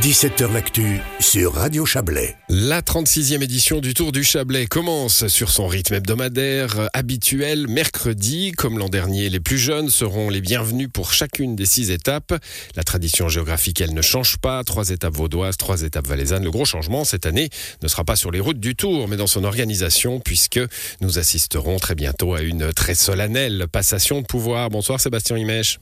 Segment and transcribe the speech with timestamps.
[0.00, 2.34] 17h L'actu sur Radio Chablais.
[2.48, 8.52] La 36e édition du Tour du Chablais commence sur son rythme hebdomadaire habituel mercredi.
[8.52, 12.32] Comme l'an dernier, les plus jeunes seront les bienvenus pour chacune des six étapes.
[12.76, 14.64] La tradition géographique, elle ne change pas.
[14.64, 16.44] Trois étapes vaudoises, trois étapes valaisannes.
[16.44, 17.50] Le gros changement cette année
[17.82, 20.60] ne sera pas sur les routes du Tour, mais dans son organisation, puisque
[21.02, 24.70] nous assisterons très bientôt à une très solennelle passation de pouvoir.
[24.70, 25.78] Bonsoir Sébastien Imèche.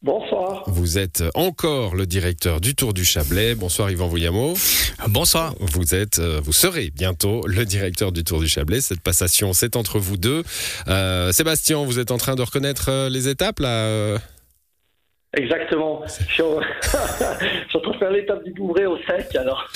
[0.00, 0.62] Bonsoir.
[0.68, 3.56] Vous êtes encore le directeur du Tour du Chablais.
[3.56, 4.54] Bonsoir Yvan Vouillamo.
[5.08, 5.56] Bonsoir.
[5.58, 8.80] Vous êtes, euh, vous serez bientôt le directeur du Tour du Chablais.
[8.80, 10.44] Cette passation, c'est entre vous deux.
[10.86, 14.18] Euh, Sébastien, vous êtes en train de reconnaître euh, les étapes là
[15.36, 16.02] Exactement.
[16.06, 16.42] Je
[17.98, 19.68] faire l'étape du Bouvray au sec, alors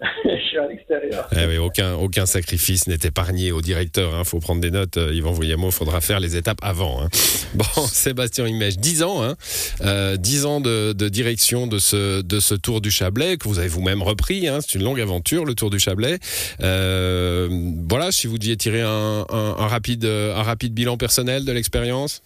[0.24, 1.28] je suis à l'extérieur.
[1.36, 4.10] Eh aucun, aucun sacrifice n'est épargné au directeur.
[4.12, 4.24] Il hein.
[4.24, 4.96] faut prendre des notes.
[4.96, 7.02] Euh, Yvan Voyamo, il faudra faire les étapes avant.
[7.02, 7.08] Hein.
[7.54, 9.36] Bon, Sébastien Imèche, 10 ans, hein,
[9.82, 13.68] euh, 10 ans de, direction de ce, de ce Tour du Chablais que vous avez
[13.68, 14.48] vous-même repris.
[14.48, 14.58] Hein.
[14.60, 16.18] C'est une longue aventure, le Tour du Chablais.
[16.62, 17.48] Euh,
[17.88, 22.22] voilà, si vous deviez tirer un, rapide, un rapide bilan personnel de l'expérience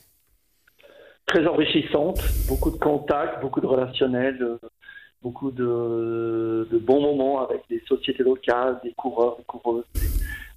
[1.28, 4.42] Très enrichissante, beaucoup de contacts, beaucoup de relationnels.
[4.42, 4.58] Euh,
[5.22, 9.84] beaucoup de, bons moments avec des sociétés locales, des coureurs, des coureuses,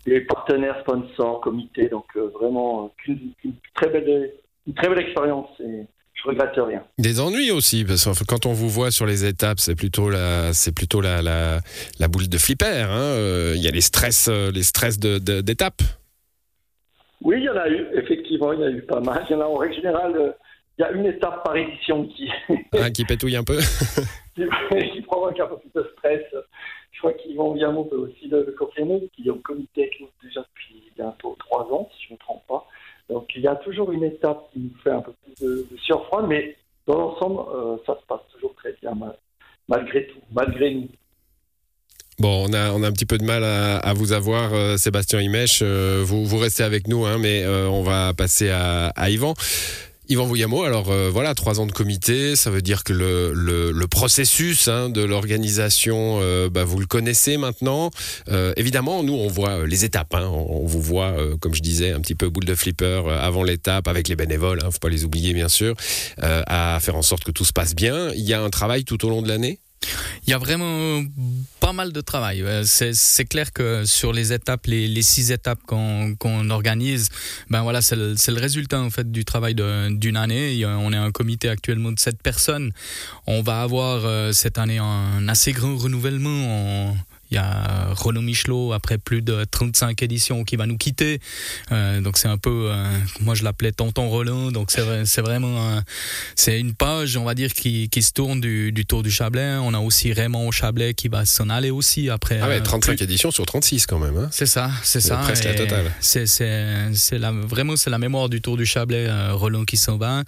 [0.05, 1.89] des, partenaires sponsors, comités.
[1.89, 3.33] Donc euh, vraiment une,
[3.73, 4.31] très belle,
[4.67, 5.49] une très belle expérience.
[5.59, 6.83] Et, je regrette rien.
[6.99, 10.53] Des ennuis aussi, parce que quand on vous voit sur les étapes, c'est plutôt la,
[10.53, 12.85] c'est plutôt la, la, boule de flipper.
[12.87, 13.01] Hein.
[13.01, 15.81] Euh, il y a les stress, euh, les stress d'étapes.
[17.21, 19.25] oui, il y en a eu, effectivement, il y en a eu pas mal.
[19.29, 20.35] Il y en a en règle générale,
[20.77, 22.29] il y a une étape par édition qui.
[22.73, 23.57] ah, qui pétouille un peu
[24.35, 26.21] qui, provoque un peu plus de stress.
[26.91, 30.41] Je crois qu'Yvan Viamo peut aussi le, confirmer, qu'il est au comité avec nous déjà
[30.41, 32.67] depuis bientôt trois ans, si je ne me trompe pas.
[33.09, 36.27] Donc il y a toujours une étape qui nous fait un peu plus de, de
[36.27, 36.55] mais
[36.87, 38.91] dans l'ensemble, euh, ça se passe toujours très bien,
[39.67, 40.89] malgré tout, malgré nous.
[42.19, 45.21] Bon, on a, on a un petit peu de mal à, vous avoir, euh, Sébastien
[45.21, 45.61] Imèche.
[45.63, 49.33] Euh, vous, vous restez avec nous, hein, mais on va passer à, à Yvan.
[50.11, 54.67] Yvan Vouillamo, alors euh, voilà, trois ans de comité, ça veut dire que le, processus
[54.67, 57.91] hein, de l'organisation, euh, bah, vous le connaissez maintenant.
[58.27, 60.13] Euh, évidemment, nous, on voit les étapes.
[60.13, 60.27] Hein.
[60.27, 64.09] on, vous voit, comme je disais, un petit peu boule de flipper avant l'étape, avec
[64.09, 65.75] les bénévoles, hein, faut pas les oublier, bien sûr,
[66.17, 68.11] à faire en sorte que tout se passe bien.
[68.13, 69.59] Il y a un travail tout au long de l'année?
[70.25, 71.03] Il y a vraiment
[71.59, 72.41] pas mal de travail.
[72.41, 77.09] Euh, c'est clair que sur les étapes, les, six étapes qu'on organise,
[77.49, 80.65] ben voilà, c'est le, résultat en fait du travail d'une année.
[80.65, 82.71] On est un comité actuellement de sept personnes.
[83.27, 86.95] On va avoir euh, cette année un assez grand renouvellement.
[87.31, 91.21] Il y a Renaud Michelot, après plus de 35 éditions, qui va nous quitter.
[91.71, 94.51] Euh, donc c'est un peu, euh, moi je l'appelais Tonton Roland.
[94.51, 95.81] Donc c'est vraiment,
[96.35, 99.55] c'est une page, on va dire, qui, qui se tourne du, du, Tour du Chablais.
[99.61, 102.39] On a aussi Raymond Chablais qui va s'en aller aussi après.
[102.41, 104.17] Ah ouais, 35 euh, éditions sur 36 quand même.
[104.17, 104.27] Hein.
[104.31, 105.17] C'est ça, c'est ça.
[105.17, 105.91] Presque la totale.
[106.01, 106.25] C'est
[107.17, 110.23] la, vraiment c'est la mémoire du Tour du Chablais, Roland qui s'en va.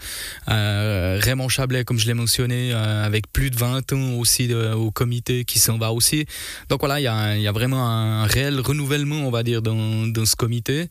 [0.47, 5.59] Raymond Chablais, comme je l'ai mentionné, avec plus de 20 ans aussi au comité qui
[5.59, 6.25] s'en va aussi.
[6.70, 10.36] Donc voilà il y a, vraiment un réel renouvellement, on va dire, dans, dans ce
[10.36, 10.88] comité.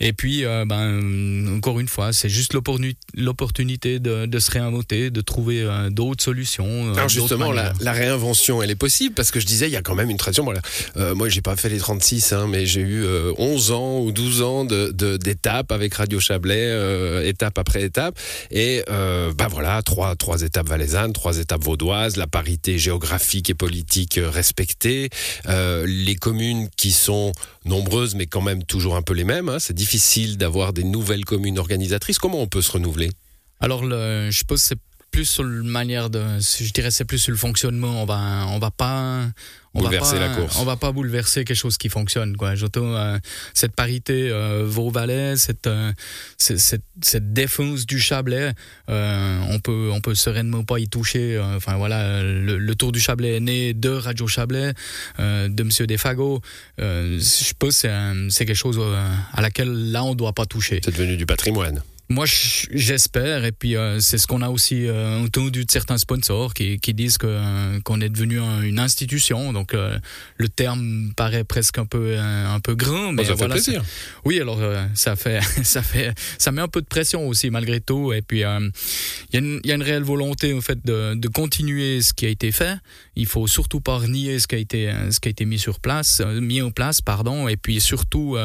[0.00, 5.20] Et puis, euh, ben, encore une fois, c'est juste l'opportunité de, de, se réinventer, de
[5.20, 6.66] trouver euh, d'autres solutions.
[6.66, 9.76] Euh, Alors justement, la, la, réinvention, elle est possible parce que je disais, il y
[9.76, 10.44] a quand même une tradition.
[10.44, 10.62] Voilà.
[11.14, 13.04] moi, j'ai pas fait les 36, hein, mais j'ai eu
[13.38, 18.18] 11 ans ou 12 ans d'étapes de, avec Radio Chablais, étape après étape.
[18.50, 24.20] Et ben voilà, trois, trois étapes valaisannes, trois étapes vaudoises, la parité géographique et politique
[24.22, 25.10] respectée,
[25.46, 27.32] euh, les communes qui sont
[27.64, 29.48] nombreuses, mais quand même toujours un peu les mêmes.
[29.48, 29.58] Hein.
[29.58, 32.18] C'est difficile d'avoir des nouvelles communes organisatrices.
[32.18, 33.10] Comment on peut se renouveler?
[33.60, 34.78] Alors, je suppose que c'est
[35.16, 38.02] plus sur la manière de, je dirais, c'est plus sur le fonctionnement.
[38.02, 39.24] On va, on va pas,
[39.72, 40.58] on bouleverser va pas, la course.
[40.58, 42.52] On va pas bouleverser quelque chose qui fonctionne, quoi.
[42.52, 43.18] Euh,
[43.54, 45.90] cette parité euh, Vaux-Valais, cette, euh,
[46.36, 48.52] cette, cette, défense du Chablais,
[48.90, 51.40] euh, on peut, on peut sereinement pas y toucher.
[51.56, 54.74] Enfin voilà, le, Tour du Chablais est né de Radio Chablais,
[55.18, 56.42] de Monsieur Desfago.
[56.78, 58.78] je pense que c'est quelque chose
[59.32, 60.80] à laquelle là on doit pas toucher.
[60.84, 61.82] C'est devenu du patrimoine.
[62.08, 66.54] Moi, j'espère, et puis euh, c'est ce qu'on a aussi euh, entendu de certains sponsors
[66.54, 69.52] qui, qui disent euh, qu'on est devenu une institution.
[69.52, 73.56] Donc le terme paraît presque un peu un, peu grand, mais ça voilà.
[73.56, 73.84] Fait plaisir.
[74.24, 74.60] Oui, alors
[74.94, 78.12] ça fait ça fait ça met un peu de pression aussi malgré tout.
[78.12, 78.60] Et puis il y, a
[79.40, 82.52] une, y a une réelle volonté en fait de, de continuer ce qui a été
[82.52, 82.76] fait.
[83.16, 85.80] Il faut surtout pas renier ce qui a été ce qui a été mis sur
[85.80, 87.48] place, mis en place, pardon.
[87.48, 88.36] Et puis surtout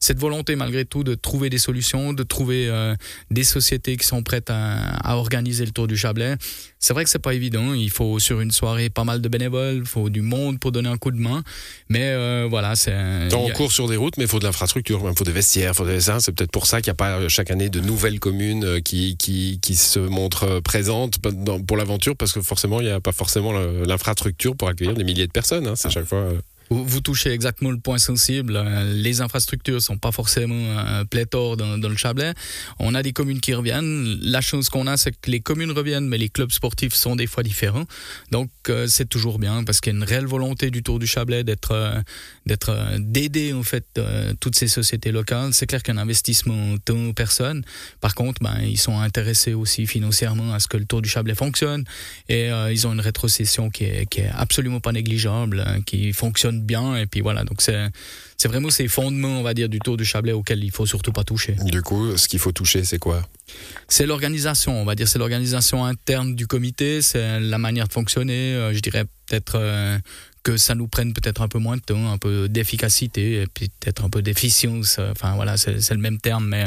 [0.00, 2.94] cette volonté malgré tout de trouver des solutions, de trouver
[3.30, 6.36] des sociétés qui sont prêtes à, à organiser le Tour du Chablais.
[6.78, 7.72] C'est vrai que c'est pas évident.
[7.72, 10.88] Il faut sur une soirée pas mal de bénévoles, il faut du monde pour donner
[10.88, 11.42] un coup de main.
[11.88, 12.94] Mais euh, voilà, c'est.
[13.34, 15.76] On court sur des routes, mais il faut de l'infrastructure, il faut des vestiaires, il
[15.76, 18.64] faut des C'est peut-être pour ça qu'il n'y a pas chaque année de nouvelles communes
[18.64, 21.18] euh, qui, qui, qui se montrent présentes
[21.66, 25.26] pour l'aventure, parce que forcément, il n'y a pas forcément l'infrastructure pour accueillir des milliers
[25.26, 25.66] de personnes.
[25.66, 25.76] Hein.
[25.76, 26.28] C'est chaque fois.
[26.74, 28.56] Euh, vous, touchez exactement le point sensible.
[28.56, 32.32] Euh, les infrastructures sont pas forcément euh, pléthore dans, le Chablais.
[32.78, 34.18] On a des communes qui reviennent.
[34.22, 37.26] La chose qu'on a, c'est que les communes reviennent, mais les clubs sportifs sont des
[37.26, 37.84] fois différents.
[38.30, 41.06] Donc euh, c'est toujours bien parce qu'il y a une réelle volonté du Tour du
[41.06, 42.02] Chablais d'être,
[42.46, 44.00] d'être, d'aider en fait
[44.40, 45.52] toutes ces sociétés locales.
[45.52, 47.64] C'est clair qu'un investissement tant personne.
[48.00, 51.34] Par contre, ben ils sont intéressés aussi financièrement à ce que le Tour du Chablais
[51.34, 51.84] fonctionne
[52.28, 56.63] et ils ont une rétrocession qui est, qui est absolument pas négligeable, hein, qui fonctionne
[56.64, 56.96] bien.
[56.96, 57.88] Et puis voilà, donc c'est
[58.36, 61.12] c'est vraiment ces fondements, on va dire, du Tour du Chablais auxquels il faut surtout
[61.12, 61.56] pas toucher.
[61.64, 63.22] Du coup, ce qu'il faut toucher, c'est quoi?
[63.88, 68.54] C'est l'organisation, on va dire, c'est l'organisation interne du comité, c'est la manière de fonctionner,
[68.54, 69.98] euh, je dirais peut-être euh,
[70.44, 74.10] que ça nous prenne peut-être un peu moins de temps, un peu d'efficacité peut-être un
[74.10, 74.98] peu d'efficience.
[75.10, 76.66] Enfin voilà, c'est le même terme, mais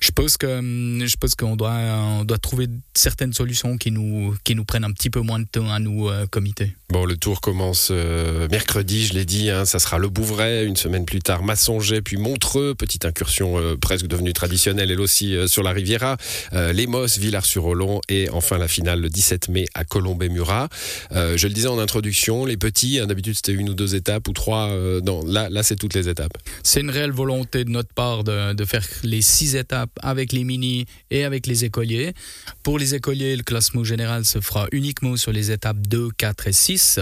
[0.00, 4.34] je pense que hum, je pense qu'on doit on doit trouver certaines solutions qui nous
[4.44, 6.74] qui nous prennent un petit peu moins de temps à nous euh, comité.
[6.90, 10.76] Bon, le tour commence euh, mercredi, je l'ai dit, hein, ça sera le Bouvray, une
[10.76, 15.62] semaine plus tard Massonger, puis Montreux, petite incursion euh, presque devenue traditionnelle elle aussi sur
[15.62, 16.16] la Riviera,
[16.52, 20.68] Les Mosses, Villars-sur-Olon et enfin la finale le 17 mai à Colombey-Murat.
[21.12, 24.70] je le disais en introduction, les petits D'habitude, c'était une ou deux étapes ou trois.
[24.70, 26.36] Euh, non, là, là c'est toutes les étapes.
[26.62, 30.86] C'est une réelle volonté de notre part de, faire les six étapes avec les mini
[31.10, 32.14] et avec les écoliers.
[32.62, 36.52] Pour les écoliers, le classement général se fera uniquement sur les étapes 2, 4 et
[36.52, 37.00] 6.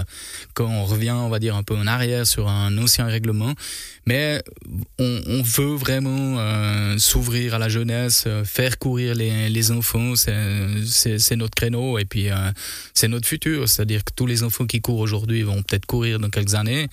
[0.53, 3.53] Quand on revient, on va dire, un peu en arrière sur un ancien règlement.
[4.05, 4.43] Mais
[4.99, 10.15] on, veut vraiment euh, s'ouvrir à la jeunesse, euh, faire courir les, les enfants.
[10.15, 12.27] C'est notre créneau et puis
[12.93, 13.69] c'est notre futur.
[13.69, 16.87] C'est-à-dire que tous les enfants qui courent aujourd'hui vont peut-être courir dans quelques années.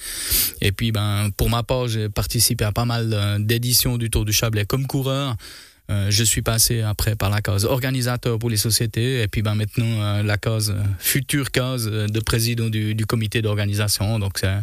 [0.61, 4.27] Et puis, ben, pour ma part, j'ai participé à pas mal euh, d'éditions du Tour
[4.27, 5.37] du Chablais comme coureur.
[5.91, 9.57] Euh, je suis passé après par la case organisateur pour les sociétés et puis ben
[9.57, 14.21] maintenant euh, la case future case de président du, comité d'organisation.
[14.21, 14.59] Donc c'est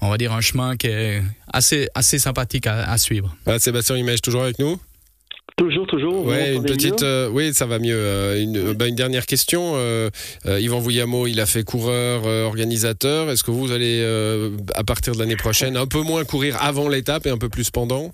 [0.00, 1.22] on va dire un chemin qui est
[1.52, 3.34] assez assez sympathique à, suivre.
[3.58, 4.78] Sébastien Image toujours avec nous?
[5.56, 6.26] Toujours, toujours.
[6.26, 7.94] Ouais, une petite, euh, oui, ça va mieux.
[7.94, 9.74] Euh, une, bah, une, dernière question.
[9.76, 10.10] Euh,
[10.44, 13.30] Yvan Vouillamo, il a fait coureur, organisateur.
[13.30, 14.02] Est-ce que vous allez,
[14.74, 17.70] à partir de l'année prochaine, un peu moins courir avant l'étape et un peu plus
[17.70, 18.10] pendant?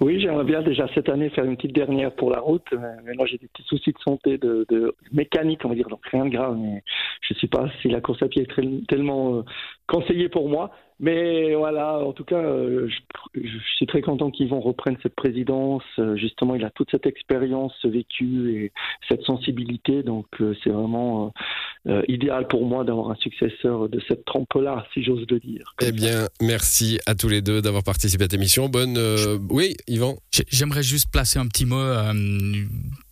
[0.00, 2.68] Oui, j'aimerais bien déjà cette année faire une petite dernière pour la route.
[3.04, 6.06] Mais moi, j'ai des petits soucis de santé, de, de, mécanique, on va dire, donc
[6.06, 6.56] rien de grave.
[6.56, 6.84] Mais
[7.22, 9.42] je ne sais pas si la course à pied est tellement
[9.88, 10.70] conseillée pour moi.
[11.00, 15.84] Mais voilà, en tout cas, euh, je, je, suis très content qu'Yvon reprenne cette présidence.
[15.98, 18.72] Euh, justement, il a toute cette expérience vécue et
[19.08, 20.02] cette sensibilité.
[20.02, 21.32] Donc, euh, c'est vraiment
[22.06, 25.74] idéal pour moi d'avoir un successeur de cette trempe-là, si j'ose le dire.
[25.80, 28.68] Eh bien, merci à tous les deux d'avoir participé à cette émission.
[28.68, 28.98] Bonne.
[29.48, 30.16] Oui, Yvan?
[30.50, 31.80] J'aimerais juste placer un petit mot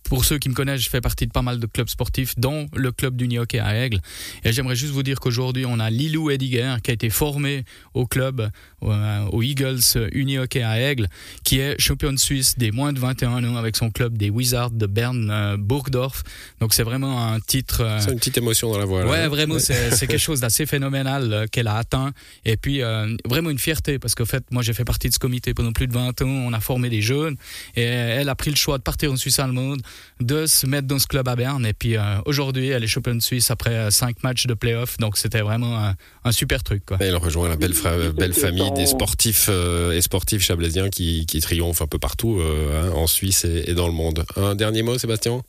[0.09, 2.67] pour ceux qui me connaissent, je fais partie de pas mal de clubs sportifs, dont
[2.75, 3.99] le club du hockey à Aigle.
[4.43, 8.05] Et j'aimerais juste vous dire qu'aujourd'hui, on a Lilou Ediger qui a été formé au
[8.05, 8.49] club,
[8.83, 9.81] euh, au Eagles
[10.13, 11.07] Uni Hockey à Aigle,
[11.43, 14.71] qui est champion de Suisse des moins de 21 ans avec son club des Wizards
[14.71, 16.23] de Berne euh, Burgdorf.
[16.59, 17.81] Donc c'est vraiment un titre.
[17.81, 19.05] Euh, c'est une petite émotion dans la voix.
[19.05, 22.11] Ouais, vraiment, c'est quelque chose d'assez phénoménal qu'elle a atteint.
[22.45, 22.81] Et puis
[23.25, 25.87] vraiment une fierté parce qu'en fait, moi j'ai fait partie de ce comité pendant plus
[25.87, 26.27] de 20 ans.
[26.27, 27.35] On a formé des jeunes
[27.75, 29.81] et elle a pris le choix de partir en Suisse allemande
[30.19, 31.65] de se mettre dans ce club à Berne.
[31.65, 34.97] Et puis euh, aujourd'hui, elle est championne suisse après euh, cinq matchs de playoff.
[34.97, 36.85] Donc c'était vraiment un, super truc.
[36.85, 36.97] Quoi.
[36.99, 37.73] elle rejoint la belle,
[38.15, 42.91] belle famille des sportifs euh, et sportifs chablaisiens qui, qui, triomphent un peu partout hein,
[42.93, 44.25] en Suisse et, et dans le monde.
[44.35, 45.41] Un dernier mot, Sébastien?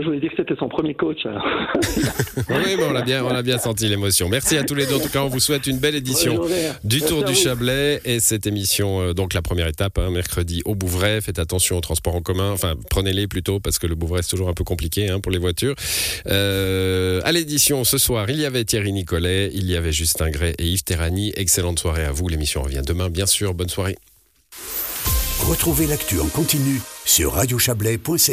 [0.00, 1.24] Je voulais dire que c'était son premier coach.
[2.36, 4.28] oui, mais on l'a bien, on a bien senti l'émotion.
[4.28, 4.96] Merci à tous les deux.
[4.96, 6.40] En tout cas, on vous souhaite une belle édition
[6.82, 10.74] du Tour du Chablais et cette émission, euh, donc la première étape, hein, mercredi au
[10.74, 11.20] Bouvray.
[11.20, 12.50] Faites attention aux transports en commun.
[12.50, 15.38] Enfin, prenez-les plutôt parce que le Bouvray c'est toujours un peu compliqué hein, pour les
[15.38, 15.74] voitures.
[16.26, 20.54] Euh, à l'édition ce soir, il y avait Thierry Nicolet, il y avait Justin Gray
[20.58, 21.32] et Yves Terrani.
[21.36, 22.28] Excellente soirée à vous.
[22.28, 23.54] L'émission revient demain, bien sûr.
[23.54, 23.96] Bonne soirée.
[25.40, 28.32] Retrouvez l'actu en continu sur radiochablais.ca.